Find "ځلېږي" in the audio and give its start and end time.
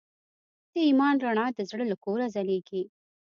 2.35-2.83